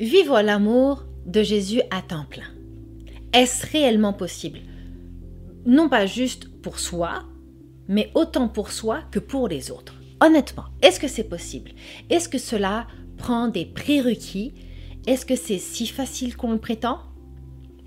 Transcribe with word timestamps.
Vivre 0.00 0.42
l'amour 0.42 1.02
de 1.26 1.42
Jésus 1.42 1.80
à 1.90 2.02
temps 2.02 2.24
plein. 2.30 2.46
Est-ce 3.32 3.66
réellement 3.66 4.12
possible? 4.12 4.60
Non 5.66 5.88
pas 5.88 6.06
juste 6.06 6.48
pour 6.62 6.78
soi, 6.78 7.24
mais 7.88 8.12
autant 8.14 8.46
pour 8.46 8.70
soi 8.70 9.00
que 9.10 9.18
pour 9.18 9.48
les 9.48 9.72
autres. 9.72 9.96
Honnêtement, 10.20 10.66
est-ce 10.82 11.00
que 11.00 11.08
c'est 11.08 11.28
possible? 11.28 11.72
Est-ce 12.10 12.28
que 12.28 12.38
cela 12.38 12.86
prend 13.16 13.48
des 13.48 13.66
prérequis? 13.66 14.54
Est-ce 15.08 15.26
que 15.26 15.34
c'est 15.34 15.58
si 15.58 15.88
facile 15.88 16.36
qu'on 16.36 16.52
le 16.52 16.58
prétend? 16.58 17.00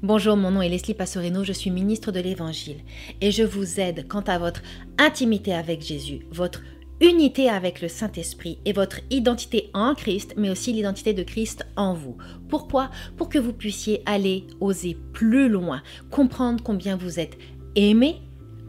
Bonjour, 0.04 0.36
mon 0.36 0.52
nom 0.52 0.62
est 0.62 0.68
Leslie 0.68 0.94
Passorino, 0.94 1.46
je 1.46 1.54
suis 1.54 1.72
ministre 1.72 2.12
de 2.12 2.20
l'Évangile 2.20 2.82
et 3.22 3.32
je 3.32 3.44
vous 3.44 3.80
aide 3.80 4.06
quant 4.10 4.20
à 4.28 4.38
votre 4.38 4.64
intimité 4.98 5.54
avec 5.54 5.82
Jésus, 5.82 6.26
votre 6.30 6.62
unité 7.02 7.50
avec 7.50 7.82
le 7.82 7.88
Saint-Esprit 7.88 8.60
et 8.64 8.74
votre 8.74 9.00
identité 9.10 9.70
en 9.74 9.96
Christ, 9.96 10.36
mais 10.38 10.50
aussi 10.50 10.72
l'identité 10.72 11.14
de 11.14 11.24
Christ 11.24 11.66
en 11.76 11.94
vous. 11.94 12.16
Pourquoi? 12.48 12.92
Pour 13.18 13.28
que 13.28 13.40
vous 13.40 13.54
puissiez 13.54 14.04
aller 14.06 14.46
oser 14.60 14.96
plus 15.12 15.50
loin, 15.50 15.82
comprendre 16.12 16.64
combien 16.64 16.96
vous 16.96 17.20
êtes 17.20 17.38
aimé, 17.76 18.22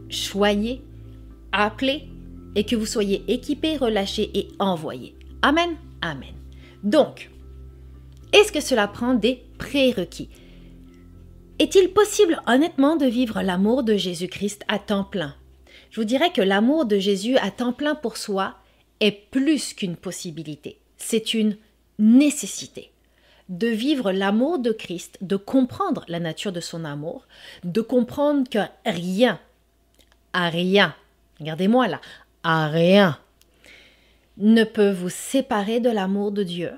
choyé, 0.09 0.81
appelé 1.51 2.09
et 2.55 2.63
que 2.63 2.75
vous 2.75 2.87
soyez 2.87 3.23
équipé, 3.27 3.77
relâché 3.77 4.31
et 4.33 4.47
envoyé. 4.59 5.15
Amen, 5.41 5.75
amen. 6.01 6.33
Donc, 6.83 7.29
est-ce 8.33 8.51
que 8.51 8.61
cela 8.61 8.87
prend 8.87 9.13
des 9.13 9.43
prérequis? 9.59 10.29
Est-il 11.59 11.89
possible 11.89 12.41
honnêtement 12.47 12.95
de 12.95 13.05
vivre 13.05 13.41
l'amour 13.41 13.83
de 13.83 13.95
Jésus-Christ 13.95 14.63
à 14.67 14.79
temps 14.79 15.03
plein? 15.03 15.35
Je 15.93 16.01
vous 16.01 16.07
dirais 16.07 16.31
que 16.31 16.41
l'amour 16.41 16.87
de 16.87 16.97
Jésus 16.97 17.37
à 17.37 17.51
temps 17.51 17.71
plein 17.71 17.93
pour 17.93 18.17
soi 18.17 18.55
est 18.99 19.29
plus 19.29 19.75
qu'une 19.75 19.95
possibilité, 19.95 20.79
c'est 20.97 21.35
une 21.35 21.55
nécessité. 21.99 22.89
De 23.47 23.67
vivre 23.67 24.11
l'amour 24.11 24.57
de 24.57 24.71
Christ, 24.71 25.19
de 25.21 25.35
comprendre 25.35 26.03
la 26.07 26.19
nature 26.19 26.51
de 26.51 26.61
son 26.61 26.83
amour, 26.83 27.27
de 27.63 27.81
comprendre 27.81 28.49
que 28.49 28.57
rien, 28.87 29.39
à 30.33 30.49
rien, 30.49 30.95
regardez-moi 31.39 31.87
là, 31.87 32.01
à 32.41 32.69
rien, 32.69 33.19
ne 34.37 34.63
peut 34.63 34.91
vous 34.91 35.09
séparer 35.09 35.79
de 35.79 35.91
l'amour 35.91 36.31
de 36.31 36.41
Dieu, 36.41 36.71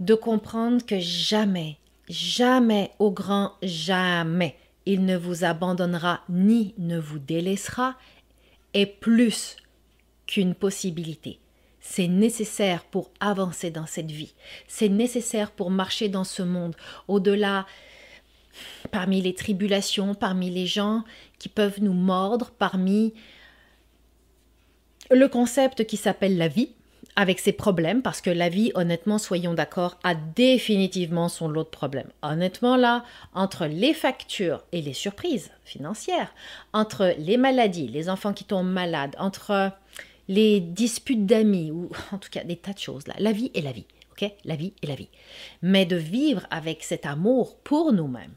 de 0.00 0.14
comprendre 0.14 0.86
que 0.86 0.98
jamais 0.98 1.76
Jamais, 2.08 2.90
au 2.98 3.10
grand 3.10 3.52
jamais, 3.62 4.56
il 4.86 5.04
ne 5.04 5.16
vous 5.16 5.44
abandonnera 5.44 6.20
ni 6.28 6.74
ne 6.78 6.98
vous 6.98 7.18
délaissera, 7.18 7.94
est 8.74 8.86
plus 8.86 9.56
qu'une 10.26 10.54
possibilité. 10.54 11.38
C'est 11.80 12.08
nécessaire 12.08 12.84
pour 12.84 13.10
avancer 13.20 13.70
dans 13.70 13.86
cette 13.86 14.10
vie. 14.10 14.34
C'est 14.68 14.88
nécessaire 14.88 15.50
pour 15.50 15.70
marcher 15.70 16.08
dans 16.08 16.24
ce 16.24 16.42
monde, 16.42 16.76
au-delà, 17.08 17.66
parmi 18.90 19.20
les 19.20 19.34
tribulations, 19.34 20.14
parmi 20.14 20.50
les 20.50 20.66
gens 20.66 21.04
qui 21.38 21.48
peuvent 21.48 21.82
nous 21.82 21.92
mordre, 21.92 22.52
parmi 22.56 23.14
le 25.10 25.26
concept 25.26 25.86
qui 25.86 25.96
s'appelle 25.96 26.38
la 26.38 26.48
vie, 26.48 26.70
avec 27.14 27.38
ses 27.38 27.52
problèmes, 27.52 28.02
parce 28.02 28.20
que 28.20 28.30
la 28.30 28.48
vie, 28.48 28.72
honnêtement, 28.74 29.18
soyons 29.18 29.54
d'accord, 29.54 29.98
a 30.02 30.14
définitivement 30.14 31.28
son 31.28 31.48
lot 31.48 31.64
de 31.64 31.68
problèmes. 31.68 32.10
Honnêtement, 32.22 32.76
là, 32.76 33.04
entre 33.34 33.66
les 33.66 33.92
factures 33.92 34.64
et 34.72 34.80
les 34.80 34.94
surprises 34.94 35.50
financières, 35.64 36.34
entre 36.72 37.14
les 37.18 37.36
maladies, 37.36 37.88
les 37.88 38.08
enfants 38.08 38.32
qui 38.32 38.44
tombent 38.44 38.72
malades, 38.72 39.14
entre 39.18 39.72
les 40.28 40.60
disputes 40.60 41.26
d'amis, 41.26 41.70
ou 41.70 41.90
en 42.12 42.18
tout 42.18 42.30
cas 42.30 42.44
des 42.44 42.56
tas 42.56 42.72
de 42.72 42.78
choses, 42.78 43.06
là, 43.06 43.14
la 43.18 43.32
vie 43.32 43.50
est 43.54 43.60
la 43.60 43.72
vie, 43.72 43.86
ok? 44.12 44.30
La 44.44 44.56
vie 44.56 44.72
est 44.82 44.86
la 44.86 44.94
vie. 44.94 45.10
Mais 45.60 45.84
de 45.84 45.96
vivre 45.96 46.46
avec 46.50 46.82
cet 46.82 47.04
amour 47.04 47.56
pour 47.58 47.92
nous-mêmes 47.92 48.34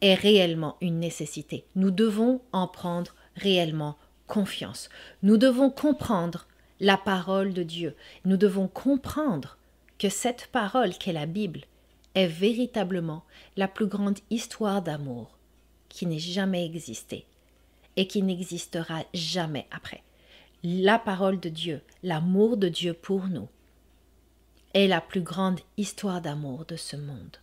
est 0.00 0.14
réellement 0.14 0.76
une 0.80 0.98
nécessité. 0.98 1.64
Nous 1.76 1.90
devons 1.90 2.40
en 2.52 2.66
prendre 2.66 3.14
réellement 3.36 3.96
confiance. 4.26 4.88
Nous 5.22 5.36
devons 5.36 5.70
comprendre 5.70 6.46
la 6.80 6.96
parole 6.96 7.52
de 7.52 7.62
Dieu. 7.62 7.94
Nous 8.24 8.36
devons 8.36 8.66
comprendre 8.66 9.58
que 9.98 10.08
cette 10.08 10.48
parole 10.48 10.94
qu'est 10.94 11.12
la 11.12 11.26
Bible 11.26 11.60
est 12.14 12.26
véritablement 12.26 13.22
la 13.56 13.68
plus 13.68 13.86
grande 13.86 14.18
histoire 14.30 14.82
d'amour 14.82 15.36
qui 15.88 16.06
n'ait 16.06 16.18
jamais 16.18 16.64
existé 16.64 17.26
et 17.96 18.06
qui 18.06 18.22
n'existera 18.22 19.04
jamais 19.12 19.66
après. 19.70 20.02
La 20.62 20.98
parole 20.98 21.38
de 21.38 21.48
Dieu, 21.48 21.82
l'amour 22.02 22.56
de 22.56 22.68
Dieu 22.68 22.94
pour 22.94 23.26
nous, 23.26 23.48
est 24.74 24.86
la 24.86 25.00
plus 25.00 25.22
grande 25.22 25.60
histoire 25.76 26.20
d'amour 26.20 26.64
de 26.66 26.76
ce 26.76 26.96
monde. 26.96 27.36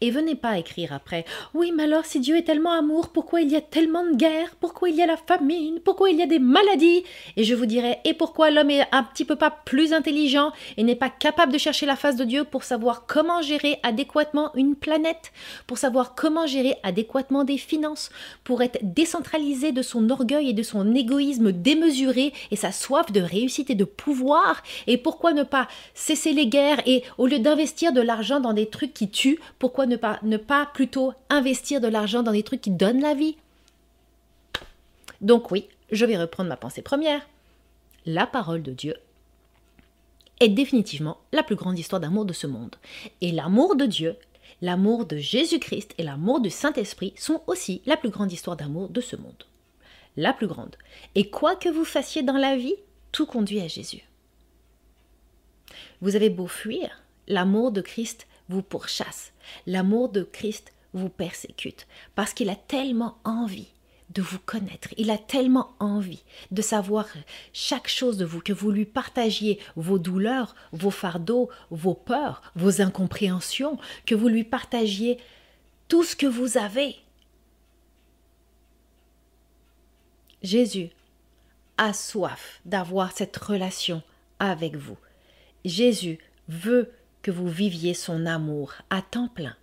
Et 0.00 0.10
venez 0.10 0.34
pas 0.34 0.58
écrire 0.58 0.92
après. 0.92 1.24
Oui, 1.54 1.72
mais 1.74 1.84
alors 1.84 2.04
si 2.04 2.20
Dieu 2.20 2.36
est 2.36 2.42
tellement 2.42 2.72
amour, 2.72 3.08
pourquoi 3.08 3.40
il 3.40 3.50
y 3.50 3.56
a 3.56 3.60
tellement 3.60 4.04
de 4.04 4.16
guerres? 4.16 4.54
Pourquoi 4.60 4.90
il 4.90 4.96
y 4.96 5.02
a 5.02 5.06
la 5.06 5.16
famine? 5.16 5.80
Pourquoi 5.80 6.10
il 6.10 6.18
y 6.18 6.22
a 6.22 6.26
des 6.26 6.38
maladies? 6.38 7.04
Et 7.36 7.44
je 7.44 7.54
vous 7.54 7.66
dirai 7.66 7.98
Et 8.04 8.14
pourquoi 8.14 8.50
l'homme 8.50 8.70
est 8.70 8.86
un 8.92 9.02
petit 9.02 9.24
peu 9.24 9.36
pas 9.36 9.50
plus 9.50 9.92
intelligent 9.92 10.52
et 10.76 10.82
n'est 10.82 10.96
pas 10.96 11.10
capable 11.10 11.52
de 11.52 11.58
chercher 11.58 11.86
la 11.86 11.96
face 11.96 12.16
de 12.16 12.24
Dieu 12.24 12.44
pour 12.44 12.64
savoir 12.64 13.06
comment 13.06 13.42
gérer 13.42 13.78
adéquatement 13.82 14.50
une 14.54 14.76
planète, 14.76 15.32
pour 15.66 15.78
savoir 15.78 16.14
comment 16.14 16.46
gérer 16.46 16.76
adéquatement 16.82 17.44
des 17.44 17.58
finances, 17.58 18.10
pour 18.44 18.62
être 18.62 18.78
décentralisé 18.82 19.72
de 19.72 19.82
son 19.82 20.10
orgueil 20.10 20.50
et 20.50 20.54
de 20.54 20.62
son 20.62 20.94
égoïsme 20.94 21.52
démesuré 21.52 22.32
et 22.50 22.56
sa 22.56 22.72
soif 22.72 23.12
de 23.12 23.20
réussite 23.20 23.70
et 23.70 23.74
de 23.74 23.84
pouvoir? 23.84 24.62
Et 24.86 24.98
pourquoi 24.98 25.32
ne 25.32 25.42
pas 25.42 25.68
cesser 25.94 26.32
les 26.32 26.46
guerres 26.46 26.82
et 26.86 27.02
au 27.18 27.26
lieu 27.26 27.38
d'investir 27.38 27.92
de 27.92 28.00
l'argent 28.00 28.40
dans 28.40 28.52
des 28.52 28.68
trucs 28.68 28.94
qui 28.94 29.10
tuent, 29.10 29.38
pourquoi 29.68 29.84
ne 29.84 30.36
pas, 30.38 30.66
plutôt 30.72 31.12
investir 31.28 31.82
de 31.82 31.88
l'argent 31.88 32.22
dans 32.22 32.32
des 32.32 32.42
trucs 32.42 32.62
qui 32.62 32.70
donnent 32.70 33.02
la 33.02 33.12
vie? 33.12 33.36
Donc 35.20 35.50
oui, 35.50 35.68
je 35.92 36.06
vais 36.06 36.16
reprendre 36.16 36.48
ma 36.48 36.56
pensée 36.56 36.80
première. 36.80 37.28
La 38.06 38.26
parole 38.26 38.62
de 38.62 38.72
Dieu 38.72 38.94
est 40.40 40.48
définitivement 40.48 41.18
la 41.32 41.42
plus 41.42 41.54
grande 41.54 41.78
histoire 41.78 42.00
d'amour 42.00 42.24
de 42.24 42.32
ce 42.32 42.46
monde. 42.46 42.76
Et 43.20 43.30
l'amour 43.30 43.76
de 43.76 43.84
Dieu, 43.84 44.16
l'amour 44.62 45.04
de 45.04 45.18
Jésus-Christ 45.18 45.94
et 45.98 46.02
l'amour 46.02 46.40
du 46.40 46.48
Saint-Esprit 46.48 47.12
sont 47.18 47.42
aussi 47.46 47.82
la 47.84 47.98
plus 47.98 48.08
grande 48.08 48.32
histoire 48.32 48.56
d'amour 48.56 48.88
de 48.88 49.02
ce 49.02 49.16
monde. 49.16 49.44
La 50.16 50.32
plus 50.32 50.46
grande. 50.46 50.76
Et 51.14 51.28
quoi 51.28 51.56
que 51.56 51.68
vous 51.68 51.84
fassiez 51.84 52.22
dans 52.22 52.38
la 52.38 52.56
vie, 52.56 52.76
tout 53.12 53.26
conduit 53.26 53.60
à 53.60 53.68
Jésus. 53.68 54.02
Vous 56.00 56.16
avez 56.16 56.30
beau 56.30 56.46
fuir, 56.46 57.02
l'amour 57.26 57.70
de 57.70 57.82
Christ 57.82 58.26
vous 58.48 58.62
pourchasse. 58.62 59.32
L'amour 59.66 60.08
de 60.08 60.22
Christ 60.22 60.72
vous 60.94 61.08
persécute 61.08 61.86
parce 62.14 62.32
qu'il 62.32 62.50
a 62.50 62.56
tellement 62.56 63.18
envie 63.24 63.68
de 64.10 64.22
vous 64.22 64.38
connaître. 64.38 64.88
Il 64.96 65.10
a 65.10 65.18
tellement 65.18 65.74
envie 65.80 66.22
de 66.50 66.62
savoir 66.62 67.06
chaque 67.52 67.88
chose 67.88 68.16
de 68.16 68.24
vous, 68.24 68.40
que 68.40 68.52
vous 68.52 68.70
lui 68.70 68.86
partagiez 68.86 69.58
vos 69.76 69.98
douleurs, 69.98 70.54
vos 70.72 70.90
fardeaux, 70.90 71.50
vos 71.70 71.94
peurs, 71.94 72.42
vos 72.56 72.80
incompréhensions, 72.80 73.78
que 74.06 74.14
vous 74.14 74.28
lui 74.28 74.44
partagiez 74.44 75.18
tout 75.88 76.04
ce 76.04 76.16
que 76.16 76.26
vous 76.26 76.56
avez. 76.56 76.96
Jésus 80.42 80.90
a 81.76 81.92
soif 81.92 82.60
d'avoir 82.64 83.12
cette 83.12 83.36
relation 83.36 84.02
avec 84.38 84.76
vous. 84.76 84.96
Jésus 85.64 86.18
veut 86.48 86.90
que 87.28 87.32
vous 87.32 87.46
viviez 87.46 87.92
son 87.92 88.24
amour 88.24 88.72
à 88.88 89.02
temps 89.02 89.28
plein. 89.28 89.54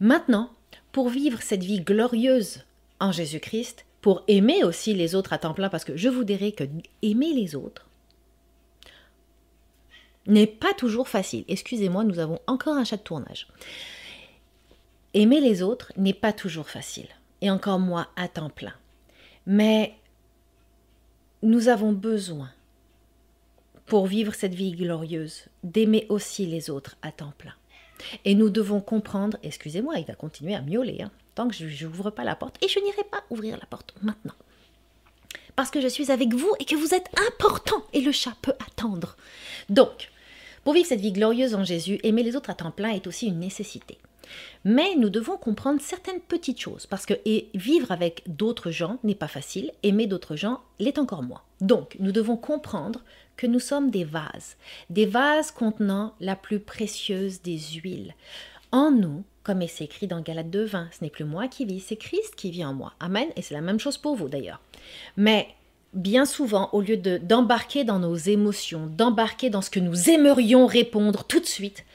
Maintenant, 0.00 0.50
pour 0.92 1.08
vivre 1.08 1.40
cette 1.40 1.64
vie 1.64 1.80
glorieuse 1.80 2.66
en 2.98 3.10
Jésus-Christ, 3.10 3.86
pour 4.02 4.22
aimer 4.28 4.62
aussi 4.62 4.92
les 4.92 5.14
autres 5.14 5.32
à 5.32 5.38
temps 5.38 5.54
plein, 5.54 5.70
parce 5.70 5.82
que 5.82 5.96
je 5.96 6.10
vous 6.10 6.24
dirai 6.24 6.52
que 6.52 6.64
aimer 7.00 7.32
les 7.32 7.54
autres 7.54 7.88
n'est 10.26 10.46
pas 10.46 10.74
toujours 10.74 11.08
facile. 11.08 11.46
Excusez-moi, 11.48 12.04
nous 12.04 12.18
avons 12.18 12.38
encore 12.46 12.76
un 12.76 12.84
chat 12.84 12.98
de 12.98 13.02
tournage. 13.02 13.48
Aimer 15.14 15.40
les 15.40 15.62
autres 15.62 15.90
n'est 15.96 16.12
pas 16.12 16.34
toujours 16.34 16.68
facile, 16.68 17.08
et 17.40 17.50
encore 17.50 17.78
moins 17.78 18.08
à 18.16 18.28
temps 18.28 18.50
plein. 18.50 18.74
Mais 19.46 19.94
nous 21.42 21.68
avons 21.68 21.92
besoin 21.92 22.50
pour 23.90 24.06
vivre 24.06 24.34
cette 24.36 24.54
vie 24.54 24.70
glorieuse, 24.70 25.46
d'aimer 25.64 26.06
aussi 26.10 26.46
les 26.46 26.70
autres 26.70 26.96
à 27.02 27.10
temps 27.10 27.32
plein. 27.36 27.54
Et 28.24 28.36
nous 28.36 28.48
devons 28.48 28.80
comprendre, 28.80 29.36
excusez-moi, 29.42 29.98
il 29.98 30.06
va 30.06 30.14
continuer 30.14 30.54
à 30.54 30.62
miauler, 30.62 31.02
hein, 31.02 31.10
tant 31.34 31.48
que 31.48 31.56
je 31.56 31.86
n'ouvre 31.86 32.10
pas 32.10 32.22
la 32.22 32.36
porte, 32.36 32.56
et 32.62 32.68
je 32.68 32.78
n'irai 32.78 33.02
pas 33.02 33.24
ouvrir 33.30 33.56
la 33.58 33.66
porte 33.66 33.92
maintenant. 34.00 34.36
Parce 35.56 35.72
que 35.72 35.80
je 35.80 35.88
suis 35.88 36.12
avec 36.12 36.34
vous 36.34 36.54
et 36.60 36.64
que 36.66 36.76
vous 36.76 36.94
êtes 36.94 37.08
important, 37.28 37.84
et 37.92 38.00
le 38.00 38.12
chat 38.12 38.36
peut 38.42 38.54
attendre. 38.64 39.16
Donc, 39.68 40.12
pour 40.62 40.74
vivre 40.74 40.86
cette 40.86 41.00
vie 41.00 41.10
glorieuse 41.10 41.56
en 41.56 41.64
Jésus, 41.64 41.98
aimer 42.04 42.22
les 42.22 42.36
autres 42.36 42.50
à 42.50 42.54
temps 42.54 42.70
plein 42.70 42.90
est 42.90 43.08
aussi 43.08 43.26
une 43.26 43.40
nécessité. 43.40 43.98
Mais 44.64 44.94
nous 44.94 45.10
devons 45.10 45.36
comprendre 45.36 45.80
certaines 45.80 46.20
petites 46.20 46.60
choses, 46.60 46.86
parce 46.86 47.06
que 47.06 47.14
vivre 47.54 47.90
avec 47.90 48.22
d'autres 48.28 48.70
gens 48.70 48.98
n'est 49.02 49.16
pas 49.16 49.26
facile, 49.26 49.72
aimer 49.82 50.06
d'autres 50.06 50.36
gens 50.36 50.60
l'est 50.78 51.00
encore 51.00 51.24
moins. 51.24 51.42
Donc, 51.60 51.96
nous 51.98 52.12
devons 52.12 52.36
comprendre 52.36 53.02
que 53.40 53.46
nous 53.46 53.58
sommes 53.58 53.90
des 53.90 54.04
vases, 54.04 54.58
des 54.90 55.06
vases 55.06 55.50
contenant 55.50 56.12
la 56.20 56.36
plus 56.36 56.60
précieuse 56.60 57.40
des 57.40 57.58
huiles. 57.58 58.12
En 58.70 58.90
nous, 58.90 59.24
comme 59.44 59.66
c'est 59.66 59.84
écrit 59.84 60.06
dans 60.06 60.20
Galates 60.20 60.50
2.20, 60.50 60.88
ce 60.90 61.02
n'est 61.02 61.08
plus 61.08 61.24
moi 61.24 61.48
qui 61.48 61.64
vis, 61.64 61.80
c'est 61.80 61.96
Christ 61.96 62.34
qui 62.36 62.50
vit 62.50 62.66
en 62.66 62.74
moi. 62.74 62.92
Amen. 63.00 63.28
Et 63.36 63.42
c'est 63.42 63.54
la 63.54 63.62
même 63.62 63.80
chose 63.80 63.96
pour 63.96 64.14
vous 64.14 64.28
d'ailleurs. 64.28 64.60
Mais 65.16 65.48
bien 65.94 66.26
souvent, 66.26 66.68
au 66.74 66.82
lieu 66.82 66.98
de, 66.98 67.16
d'embarquer 67.16 67.82
dans 67.82 67.98
nos 67.98 68.14
émotions, 68.14 68.86
d'embarquer 68.86 69.48
dans 69.48 69.62
ce 69.62 69.70
que 69.70 69.80
nous 69.80 70.10
aimerions 70.10 70.66
répondre 70.66 71.24
tout 71.24 71.40
de 71.40 71.46
suite, 71.46 71.86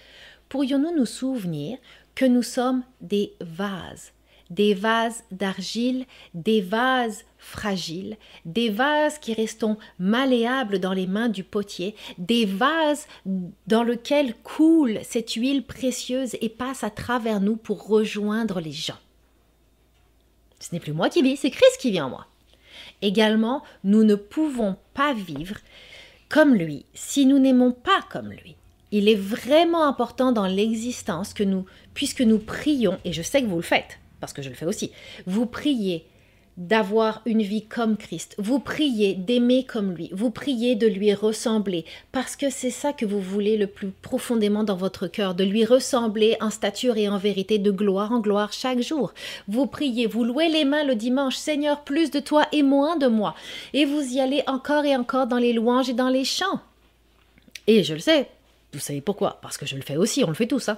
pourrions-nous 0.50 0.98
nous 0.98 1.06
souvenir 1.06 1.78
que 2.16 2.26
nous 2.26 2.42
sommes 2.42 2.82
des 3.02 3.34
vases, 3.40 4.14
des 4.50 4.74
vases 4.74 5.24
d'argile, 5.32 6.06
des 6.34 6.62
vases 6.62 7.26
fragiles, 7.38 8.18
des 8.46 8.70
vases 8.70 9.18
qui 9.18 9.34
restons 9.34 9.78
malléables 10.00 10.80
dans 10.80 10.94
les 10.94 11.08
mains 11.08 11.30
du 11.30 11.44
potier, 11.44 11.96
des 12.18 12.46
vases 12.46 13.08
dans 13.68 13.84
lesquels 13.84 14.36
coule 14.36 15.00
cette 15.04 15.32
huile 15.34 15.66
précieuse 15.66 16.36
et 16.42 16.50
passe 16.50 16.84
à 16.84 16.90
travers 16.90 17.42
nous 17.42 17.56
pour 17.56 17.88
rejoindre 17.88 18.60
les 18.60 18.72
gens. 18.72 19.00
Ce 20.60 20.74
n'est 20.74 20.80
plus 20.80 20.94
moi 20.94 21.10
qui 21.10 21.22
vis, 21.22 21.38
c'est 21.38 21.52
Christ 21.52 21.78
qui 21.80 21.92
vit 21.92 22.02
en 22.02 22.10
moi. 22.10 22.28
Également, 23.02 23.64
nous 23.84 24.04
ne 24.04 24.16
pouvons 24.16 24.78
pas 24.94 25.14
vivre 25.14 25.58
comme 26.30 26.56
lui 26.56 26.86
si 26.94 27.26
nous 27.26 27.40
n'aimons 27.40 27.72
pas 27.72 28.02
comme 28.10 28.32
lui. 28.32 28.56
Il 28.92 29.10
est 29.10 29.16
vraiment 29.16 29.86
important 29.86 30.32
dans 30.32 30.48
l'existence 30.48 31.34
que 31.34 31.44
nous, 31.44 31.66
puisque 31.94 32.22
nous 32.22 32.40
prions, 32.40 32.98
et 33.04 33.14
je 33.14 33.22
sais 33.22 33.42
que 33.42 33.48
vous 33.48 33.58
le 33.58 33.62
faites, 33.62 34.00
parce 34.20 34.34
que 34.34 34.42
je 34.42 34.50
le 34.50 34.56
fais 34.56 34.66
aussi, 34.66 34.92
vous 35.26 35.46
priez 35.46 36.06
d'avoir 36.58 37.22
une 37.26 37.42
vie 37.42 37.66
comme 37.66 37.98
Christ. 37.98 38.36
Vous 38.38 38.60
priez 38.60 39.14
d'aimer 39.14 39.66
comme 39.66 39.92
lui. 39.92 40.10
Vous 40.14 40.30
priez 40.30 40.76
de 40.76 40.88
lui 40.88 41.14
ressembler 41.14 41.84
parce 42.12 42.36
que 42.36 42.50
c'est 42.50 42.70
ça 42.70 42.94
que 42.94 43.06
vous 43.06 43.20
voulez 43.20 43.58
le 43.58 43.68
plus 43.68 43.90
profondément 43.90 44.64
dans 44.64 44.78
votre 44.78 45.08
cœur, 45.08 45.36
de 45.36 45.44
lui 45.44 45.66
ressembler 45.66 46.38
en 46.40 46.50
stature 46.50 46.98
et 46.98 47.10
en 47.10 47.18
vérité, 47.18 47.60
de 47.60 47.72
gloire 47.72 48.14
en 48.14 48.20
gloire 48.20 48.54
chaque 48.54 48.82
jour. 48.82 49.14
Vous 49.48 49.68
priez, 49.68 50.08
vous 50.08 50.24
louez 50.24 50.48
les 50.48 50.64
mains 50.64 50.86
le 50.86 50.96
dimanche, 50.96 51.36
Seigneur, 51.36 51.84
plus 51.84 52.10
de 52.10 52.20
toi 52.20 52.48
et 52.54 52.64
moins 52.64 52.96
de 52.96 53.08
moi. 53.08 53.36
Et 53.74 53.86
vous 53.86 54.02
y 54.02 54.22
allez 54.22 54.44
encore 54.48 54.86
et 54.86 54.96
encore 54.96 55.28
dans 55.28 55.40
les 55.40 55.52
louanges 55.52 55.90
et 55.90 55.94
dans 55.94 56.10
les 56.10 56.26
chants. 56.26 56.62
Et 57.68 57.84
je 57.84 57.96
le 57.96 58.00
sais, 58.00 58.30
vous 58.74 58.80
savez 58.80 59.02
pourquoi? 59.02 59.40
Parce 59.42 59.58
que 59.58 59.66
je 59.66 59.76
le 59.76 59.82
fais 59.82 59.98
aussi, 59.98 60.24
on 60.24 60.30
le 60.30 60.36
fait 60.36 60.48
tous. 60.48 60.70
Hein. 60.70 60.78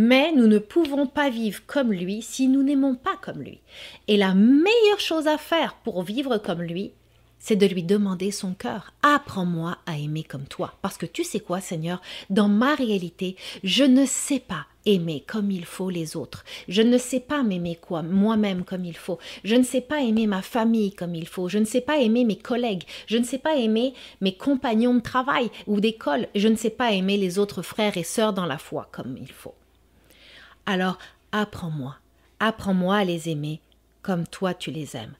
Mais 0.00 0.30
nous 0.30 0.46
ne 0.46 0.60
pouvons 0.60 1.06
pas 1.08 1.28
vivre 1.28 1.58
comme 1.66 1.92
lui 1.92 2.22
si 2.22 2.46
nous 2.46 2.62
n'aimons 2.62 2.94
pas 2.94 3.16
comme 3.20 3.42
lui. 3.42 3.58
Et 4.06 4.16
la 4.16 4.32
meilleure 4.32 5.00
chose 5.00 5.26
à 5.26 5.38
faire 5.38 5.74
pour 5.82 6.04
vivre 6.04 6.38
comme 6.38 6.62
lui, 6.62 6.92
c'est 7.40 7.56
de 7.56 7.66
lui 7.66 7.82
demander 7.82 8.30
son 8.30 8.54
cœur. 8.54 8.92
Apprends-moi 9.02 9.76
à 9.86 9.98
aimer 9.98 10.22
comme 10.22 10.44
toi. 10.44 10.74
Parce 10.82 10.98
que 10.98 11.06
tu 11.06 11.24
sais 11.24 11.40
quoi, 11.40 11.60
Seigneur, 11.60 12.00
dans 12.30 12.46
ma 12.46 12.76
réalité, 12.76 13.34
je 13.64 13.82
ne 13.82 14.06
sais 14.06 14.38
pas 14.38 14.66
aimer 14.86 15.24
comme 15.26 15.50
il 15.50 15.64
faut 15.64 15.90
les 15.90 16.14
autres. 16.14 16.44
Je 16.68 16.82
ne 16.82 16.96
sais 16.96 17.18
pas 17.18 17.42
m'aimer 17.42 17.74
quoi 17.74 18.04
moi-même 18.04 18.62
comme 18.62 18.84
il 18.84 18.96
faut. 18.96 19.18
Je 19.42 19.56
ne 19.56 19.64
sais 19.64 19.80
pas 19.80 20.00
aimer 20.02 20.28
ma 20.28 20.42
famille 20.42 20.92
comme 20.92 21.16
il 21.16 21.26
faut. 21.26 21.48
Je 21.48 21.58
ne 21.58 21.64
sais 21.64 21.80
pas 21.80 21.98
aimer 21.98 22.22
mes 22.22 22.38
collègues. 22.38 22.84
Je 23.08 23.18
ne 23.18 23.24
sais 23.24 23.38
pas 23.38 23.56
aimer 23.56 23.94
mes 24.20 24.36
compagnons 24.36 24.94
de 24.94 25.00
travail 25.00 25.50
ou 25.66 25.80
d'école. 25.80 26.28
Je 26.36 26.46
ne 26.46 26.54
sais 26.54 26.70
pas 26.70 26.92
aimer 26.92 27.16
les 27.16 27.40
autres 27.40 27.62
frères 27.62 27.96
et 27.96 28.04
sœurs 28.04 28.32
dans 28.32 28.46
la 28.46 28.58
foi 28.58 28.88
comme 28.92 29.16
il 29.20 29.32
faut. 29.32 29.56
Alors 30.70 30.98
apprends-moi, 31.32 31.96
apprends-moi 32.40 32.96
à 32.96 33.04
les 33.04 33.30
aimer 33.30 33.62
comme 34.02 34.26
toi 34.26 34.52
tu 34.52 34.70
les 34.70 34.98
aimes. 34.98 35.14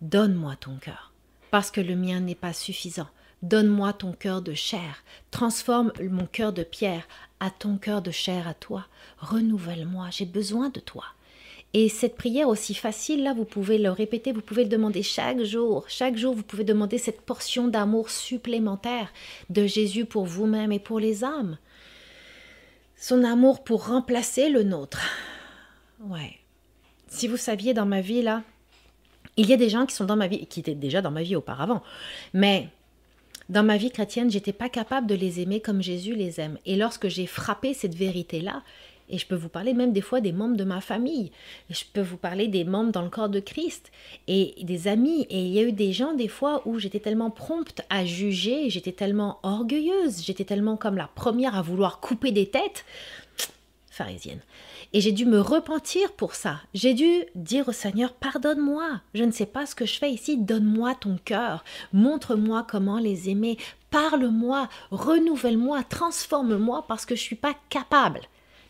Donne-moi 0.00 0.54
ton 0.54 0.76
cœur, 0.76 1.12
parce 1.50 1.72
que 1.72 1.80
le 1.80 1.96
mien 1.96 2.20
n'est 2.20 2.36
pas 2.36 2.52
suffisant. 2.52 3.08
Donne-moi 3.42 3.94
ton 3.94 4.12
cœur 4.12 4.42
de 4.42 4.54
chair, 4.54 5.02
transforme 5.32 5.92
mon 6.08 6.26
cœur 6.26 6.52
de 6.52 6.62
pierre 6.62 7.02
à 7.40 7.50
ton 7.50 7.78
cœur 7.78 8.00
de 8.00 8.12
chair 8.12 8.46
à 8.46 8.54
toi. 8.54 8.86
Renouvelle-moi, 9.18 10.06
j'ai 10.12 10.24
besoin 10.24 10.68
de 10.68 10.78
toi. 10.78 11.06
Et 11.74 11.88
cette 11.88 12.16
prière 12.16 12.46
aussi 12.46 12.72
facile, 12.72 13.24
là, 13.24 13.34
vous 13.34 13.44
pouvez 13.44 13.78
le 13.78 13.90
répéter, 13.90 14.30
vous 14.30 14.40
pouvez 14.40 14.62
le 14.62 14.70
demander 14.70 15.02
chaque 15.02 15.42
jour. 15.42 15.84
Chaque 15.88 16.16
jour, 16.16 16.32
vous 16.32 16.44
pouvez 16.44 16.62
demander 16.62 16.98
cette 16.98 17.22
portion 17.22 17.66
d'amour 17.66 18.08
supplémentaire 18.08 19.08
de 19.50 19.66
Jésus 19.66 20.04
pour 20.04 20.26
vous-même 20.26 20.70
et 20.70 20.78
pour 20.78 21.00
les 21.00 21.24
âmes 21.24 21.58
son 23.02 23.24
amour 23.24 23.64
pour 23.64 23.88
remplacer 23.88 24.48
le 24.48 24.62
nôtre. 24.62 25.02
Ouais. 26.04 26.38
Si 27.08 27.26
vous 27.26 27.36
saviez 27.36 27.74
dans 27.74 27.84
ma 27.84 28.00
vie 28.00 28.22
là, 28.22 28.44
il 29.36 29.46
y 29.46 29.52
a 29.52 29.56
des 29.56 29.68
gens 29.68 29.86
qui 29.86 29.94
sont 29.96 30.04
dans 30.04 30.14
ma 30.14 30.28
vie, 30.28 30.46
qui 30.46 30.60
étaient 30.60 30.76
déjà 30.76 31.02
dans 31.02 31.10
ma 31.10 31.24
vie 31.24 31.34
auparavant, 31.34 31.82
mais 32.32 32.68
dans 33.48 33.64
ma 33.64 33.76
vie 33.76 33.90
chrétienne, 33.90 34.30
j'étais 34.30 34.52
pas 34.52 34.68
capable 34.68 35.08
de 35.08 35.16
les 35.16 35.40
aimer 35.40 35.58
comme 35.58 35.82
Jésus 35.82 36.14
les 36.14 36.40
aime. 36.40 36.58
Et 36.64 36.76
lorsque 36.76 37.08
j'ai 37.08 37.26
frappé 37.26 37.74
cette 37.74 37.96
vérité-là, 37.96 38.62
et 39.12 39.18
je 39.18 39.26
peux 39.26 39.36
vous 39.36 39.50
parler 39.50 39.74
même 39.74 39.92
des 39.92 40.00
fois 40.00 40.22
des 40.22 40.32
membres 40.32 40.56
de 40.56 40.64
ma 40.64 40.80
famille. 40.80 41.30
Je 41.68 41.84
peux 41.92 42.00
vous 42.00 42.16
parler 42.16 42.48
des 42.48 42.64
membres 42.64 42.90
dans 42.90 43.02
le 43.02 43.10
corps 43.10 43.28
de 43.28 43.40
Christ 43.40 43.92
et 44.26 44.54
des 44.62 44.88
amis. 44.88 45.26
Et 45.28 45.44
il 45.44 45.52
y 45.52 45.58
a 45.58 45.62
eu 45.62 45.72
des 45.72 45.92
gens 45.92 46.14
des 46.14 46.28
fois 46.28 46.62
où 46.64 46.78
j'étais 46.78 46.98
tellement 46.98 47.30
prompte 47.30 47.82
à 47.90 48.06
juger, 48.06 48.70
j'étais 48.70 48.92
tellement 48.92 49.38
orgueilleuse, 49.42 50.22
j'étais 50.24 50.44
tellement 50.44 50.78
comme 50.78 50.96
la 50.96 51.08
première 51.08 51.54
à 51.54 51.62
vouloir 51.62 52.00
couper 52.00 52.32
des 52.32 52.48
têtes. 52.48 52.86
Pharisienne. 53.90 54.40
Et 54.94 55.02
j'ai 55.02 55.12
dû 55.12 55.26
me 55.26 55.40
repentir 55.40 56.12
pour 56.12 56.34
ça. 56.34 56.60
J'ai 56.72 56.94
dû 56.94 57.10
dire 57.34 57.68
au 57.68 57.72
Seigneur, 57.72 58.14
pardonne-moi, 58.14 59.02
je 59.12 59.24
ne 59.24 59.30
sais 59.30 59.46
pas 59.46 59.66
ce 59.66 59.74
que 59.74 59.84
je 59.84 59.98
fais 59.98 60.10
ici, 60.10 60.38
donne-moi 60.38 60.94
ton 60.94 61.18
cœur, 61.22 61.64
montre-moi 61.92 62.66
comment 62.68 62.98
les 62.98 63.28
aimer, 63.28 63.58
parle-moi, 63.90 64.70
renouvelle-moi, 64.90 65.82
transforme-moi 65.84 66.86
parce 66.88 67.04
que 67.04 67.14
je 67.14 67.20
ne 67.20 67.26
suis 67.26 67.36
pas 67.36 67.54
capable 67.68 68.20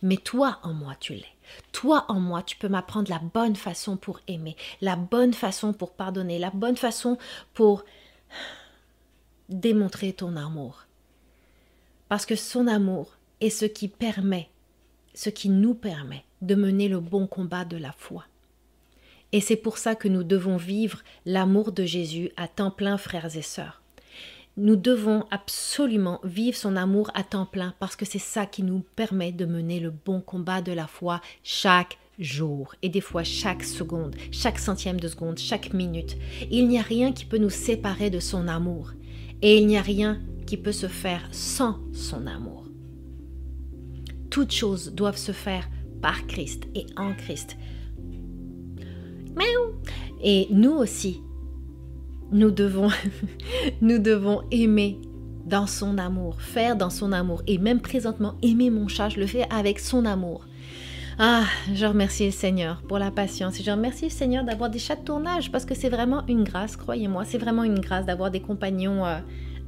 mais 0.03 0.17
toi 0.17 0.59
en 0.63 0.73
moi 0.73 0.95
tu 0.99 1.15
l'es. 1.15 1.25
Toi 1.73 2.05
en 2.09 2.21
moi, 2.21 2.43
tu 2.43 2.57
peux 2.57 2.69
m'apprendre 2.69 3.11
la 3.11 3.19
bonne 3.19 3.57
façon 3.57 3.97
pour 3.97 4.21
aimer, 4.29 4.57
la 4.81 4.97
bonne 4.97 5.35
façon 5.35 5.73
pour 5.73 5.93
pardonner, 5.93 6.39
la 6.39 6.51
bonne 6.51 6.77
façon 6.77 7.19
pour 7.55 7.85
démontrer 9.49 10.13
ton 10.13 10.37
amour. 10.37 10.87
Parce 12.09 12.27
que 12.27 12.37
son 12.37 12.67
amour 12.67 13.17
est 13.41 13.51
ce 13.51 13.65
qui 13.65 13.89
permet, 13.89 14.51
ce 15.15 15.31
qui 15.31 15.49
nous 15.49 15.75
permet 15.75 16.25
de 16.43 16.55
mener 16.55 16.89
le 16.89 17.01
bon 17.01 17.27
combat 17.27 17.65
de 17.65 17.77
la 17.77 17.93
foi. 17.93 18.25
Et 19.33 19.41
c'est 19.41 19.57
pour 19.57 19.79
ça 19.79 19.95
que 19.95 20.09
nous 20.09 20.25
devons 20.25 20.59
vivre 20.59 21.03
l'amour 21.25 21.73
de 21.73 21.85
Jésus 21.85 22.31
à 22.37 22.49
temps 22.49 22.71
plein, 22.71 22.99
frères 22.99 23.35
et 23.37 23.43
sœurs. 23.43 23.82
Nous 24.57 24.77
devons 24.77 25.25
absolument 25.31 26.21
vivre 26.25 26.57
son 26.57 26.77
amour 26.77 27.11
à 27.15 27.23
temps 27.23 27.47
plein 27.47 27.75
parce 27.79 27.97
que 27.97 28.05
c'est 28.05 28.19
ça 28.19 28.47
qui 28.47 28.63
nous 28.63 28.85
permet 28.97 29.33
de 29.33 29.47
mener 29.47 29.81
le 29.81 29.91
bon 29.91 30.21
combat 30.21 30.61
de 30.61 30.73
la 30.73 30.87
foi 30.87 31.21
chaque 31.43 31.99
jour 32.19 32.75
et 32.83 32.89
des 32.89 33.01
fois 33.01 33.25
chaque 33.25 33.65
seconde, 33.65 34.15
chaque 34.31 34.59
centième 34.59 35.01
de 35.01 35.09
seconde, 35.09 35.39
chaque 35.39 35.73
minute. 35.73 36.17
Il 36.51 36.69
n'y 36.69 36.79
a 36.79 36.83
rien 36.83 37.13
qui 37.13 37.25
peut 37.25 37.39
nous 37.39 37.51
séparer 37.51 38.11
de 38.11 38.21
son 38.21 38.47
amour 38.47 38.93
et 39.41 39.57
il 39.57 39.67
n'y 39.67 39.79
a 39.79 39.83
rien 39.83 40.21
qui 40.47 40.57
peut 40.57 40.73
se 40.73 40.89
faire 40.89 41.27
sans 41.33 41.79
son 41.93 42.27
amour. 42.27 42.67
Toutes 44.31 44.53
choses 44.53 44.93
doivent 44.93 45.17
se 45.17 45.33
faire 45.33 45.69
par 46.03 46.27
Christ 46.27 46.65
et 46.75 46.87
en 46.97 47.15
Christ. 47.15 47.57
Et 50.23 50.47
nous 50.51 50.73
aussi, 50.73 51.21
nous 52.33 52.51
devons, 52.51 52.89
nous 53.81 53.99
devons 53.99 54.43
aimer 54.51 54.99
dans 55.47 55.67
son 55.67 55.99
amour, 55.99 56.41
faire 56.41 56.77
dans 56.77 56.91
son 56.91 57.13
amour. 57.13 57.43
Et 57.47 57.59
même 57.59 57.81
présentement, 57.81 58.35
aimer 58.43 58.71
mon 58.71 58.89
chat, 58.89 59.09
je 59.09 59.21
le 59.21 59.27
fais 59.27 59.47
avec 59.51 59.79
son 59.79 60.05
amour. 60.05 60.47
Ah, 61.19 61.45
je 61.75 61.85
remercie 61.85 62.25
le 62.25 62.31
Seigneur 62.31 62.83
pour 62.89 62.99
la 62.99 63.11
patience 63.11 63.61
et 63.61 63.63
je 63.63 63.71
remercie 63.71 64.07
le 64.07 64.11
Seigneur 64.11 64.45
d'avoir 64.45 64.71
des 64.71 64.79
chats 64.79 64.97
de 64.97 65.05
tournage 65.05 65.53
parce 65.53 65.67
que 65.67 65.75
c'est 65.75 65.91
vraiment 65.91 66.27
une 66.27 66.43
grâce, 66.43 66.77
croyez-moi, 66.77 67.25
c'est 67.25 67.39
vraiment 67.39 67.65
une 67.65 67.81
grâce 67.81 68.07
d'avoir 68.07 68.31
des 68.31 68.41
compagnons 68.41 69.05
euh, 69.05 69.19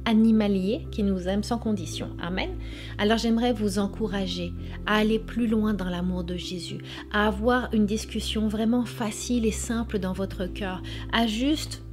animaliers 0.05 0.87
qui 0.91 1.03
nous 1.03 1.27
aiment 1.27 1.43
sans 1.43 1.59
condition. 1.59 2.09
Amen. 2.19 2.49
Alors 2.97 3.19
j'aimerais 3.19 3.53
vous 3.53 3.77
encourager 3.77 4.53
à 4.87 4.95
aller 4.95 5.19
plus 5.19 5.47
loin 5.47 5.75
dans 5.75 5.89
l'amour 5.89 6.23
de 6.23 6.35
Jésus, 6.35 6.79
à 7.11 7.27
avoir 7.27 7.71
une 7.73 7.85
discussion 7.85 8.47
vraiment 8.47 8.85
facile 8.85 9.45
et 9.45 9.51
simple 9.51 9.99
dans 9.99 10.13
votre 10.13 10.47
cœur, 10.47 10.81
à 11.13 11.27
juste 11.27 11.84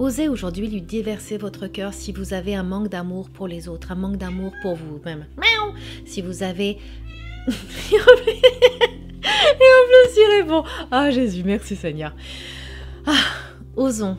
Osez 0.00 0.28
aujourd'hui 0.28 0.66
lui 0.66 0.80
déverser 0.80 1.36
votre 1.36 1.66
cœur 1.66 1.92
si 1.92 2.10
vous 2.10 2.32
avez 2.32 2.54
un 2.54 2.62
manque 2.62 2.88
d'amour 2.88 3.28
pour 3.28 3.46
les 3.46 3.68
autres, 3.68 3.92
un 3.92 3.96
manque 3.96 4.16
d'amour 4.16 4.50
pour 4.62 4.74
vous-même. 4.74 5.26
Si 6.06 6.22
vous 6.22 6.42
avez... 6.42 6.78
Et 7.50 7.98
en 7.98 8.14
plus, 9.86 10.16
il 10.16 10.40
répond. 10.40 10.64
Ah 10.90 11.10
Jésus, 11.10 11.42
merci 11.44 11.76
Seigneur. 11.76 12.14
Ah, 13.04 13.12
osons, 13.76 14.16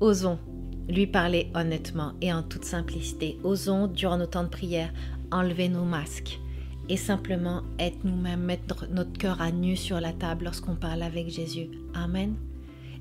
osons 0.00 0.40
lui 0.88 1.06
parler 1.06 1.52
honnêtement 1.54 2.14
et 2.20 2.32
en 2.32 2.42
toute 2.42 2.64
simplicité. 2.64 3.38
Osons, 3.44 3.86
durant 3.86 4.16
nos 4.18 4.26
temps 4.26 4.42
de 4.42 4.48
prière, 4.48 4.92
enlever 5.30 5.68
nos 5.68 5.84
masques 5.84 6.40
et 6.88 6.96
simplement 6.96 7.62
être 7.78 8.02
nous-mêmes, 8.02 8.42
mettre 8.42 8.88
notre 8.90 9.12
cœur 9.12 9.40
à 9.40 9.52
nu 9.52 9.76
sur 9.76 10.00
la 10.00 10.12
table 10.12 10.46
lorsqu'on 10.46 10.74
parle 10.74 11.02
avec 11.02 11.28
Jésus. 11.28 11.68
Amen. 11.94 12.34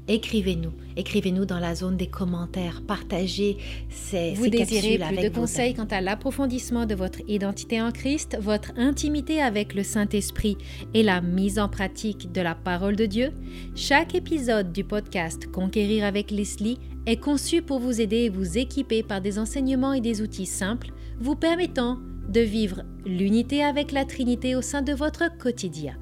Écrivez-nous. 0.08 0.72
Écrivez-nous 0.96 1.46
dans 1.46 1.60
la 1.60 1.76
zone 1.76 1.98
des 1.98 2.08
commentaires. 2.08 2.82
Partagez 2.86 3.58
ces, 3.90 4.34
Vous 4.34 4.46
ces 4.46 4.50
désirez 4.50 4.98
plus 4.98 5.04
avec 5.04 5.24
de 5.32 5.36
conseils 5.36 5.74
quant 5.74 5.88
à 5.90 6.02
l'approfondissement 6.02 6.86
de 6.86 6.96
votre 6.96 7.20
identité 7.28 7.82
en 7.82 7.92
Christ, 7.92 8.38
votre 8.40 8.72
intimité 8.78 9.42
avec 9.42 9.74
le 9.74 9.84
Saint-Esprit 9.84 10.58
et 10.94 11.04
la 11.04 11.22
mise 11.22 11.60
en 11.60 11.70
pratique 11.70 12.32
de 12.32 12.42
la 12.42 12.56
parole 12.56 12.96
de 12.96 13.06
Dieu 13.06 13.32
Chaque 13.76 14.16
épisode 14.16 14.72
du 14.72 14.84
podcast 14.84 15.52
Conquérir 15.52 16.06
avec 16.06 16.32
Leslie 16.32 16.80
est 17.06 17.18
conçu 17.18 17.62
pour 17.62 17.80
vous 17.80 18.00
aider 18.00 18.18
et 18.18 18.30
vous 18.30 18.58
équiper 18.58 19.04
par 19.04 19.22
des 19.22 19.40
enseignements 19.40 19.94
et 19.94 20.02
des 20.02 20.22
outils 20.22 20.46
simples 20.46 20.92
vous 21.20 21.36
permettant 21.36 22.00
de 22.30 22.42
vivre 22.42 22.84
l'unité 23.06 23.64
avec 23.64 23.92
la 23.92 24.06
Trinité 24.06 24.56
au 24.56 24.62
sein 24.62 24.82
de 24.82 24.94
votre 24.94 25.38
quotidien. 25.38 25.96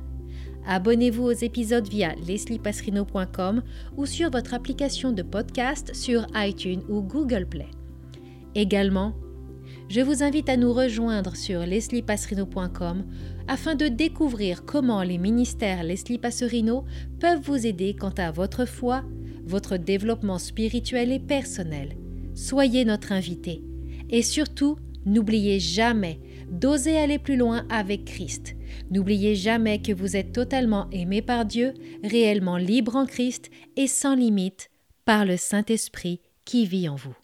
Abonnez-vous 0.65 1.23
aux 1.23 1.31
épisodes 1.31 1.87
via 1.87 2.13
lesliepasserino.com 2.27 3.63
ou 3.97 4.05
sur 4.05 4.29
votre 4.29 4.53
application 4.53 5.11
de 5.11 5.23
podcast 5.23 5.93
sur 5.95 6.27
iTunes 6.35 6.83
ou 6.89 7.01
Google 7.01 7.45
Play. 7.45 7.67
Également, 8.55 9.15
je 9.89 10.01
vous 10.01 10.23
invite 10.23 10.49
à 10.49 10.57
nous 10.57 10.71
rejoindre 10.71 11.35
sur 11.35 11.65
lesliepasserino.com 11.65 13.05
afin 13.47 13.75
de 13.75 13.87
découvrir 13.87 14.63
comment 14.65 15.03
les 15.03 15.17
ministères 15.17 15.83
Leslie 15.83 16.17
Passerino 16.17 16.85
peuvent 17.19 17.41
vous 17.41 17.67
aider 17.67 17.95
quant 17.95 18.13
à 18.17 18.31
votre 18.31 18.65
foi, 18.65 19.03
votre 19.45 19.77
développement 19.77 20.37
spirituel 20.37 21.11
et 21.11 21.19
personnel. 21.19 21.97
Soyez 22.35 22.85
notre 22.85 23.11
invité. 23.11 23.61
Et 24.09 24.21
surtout, 24.21 24.77
n'oubliez 25.05 25.59
jamais 25.59 26.19
d'oser 26.49 26.97
aller 26.97 27.19
plus 27.19 27.37
loin 27.37 27.65
avec 27.69 28.05
Christ. 28.05 28.55
N'oubliez 28.89 29.35
jamais 29.35 29.81
que 29.81 29.93
vous 29.93 30.15
êtes 30.15 30.33
totalement 30.33 30.89
aimé 30.91 31.21
par 31.21 31.45
Dieu, 31.45 31.73
réellement 32.03 32.57
libre 32.57 32.95
en 32.95 33.05
Christ 33.05 33.49
et 33.75 33.87
sans 33.87 34.15
limite 34.15 34.69
par 35.05 35.25
le 35.25 35.37
Saint-Esprit 35.37 36.21
qui 36.45 36.65
vit 36.65 36.89
en 36.89 36.95
vous. 36.95 37.20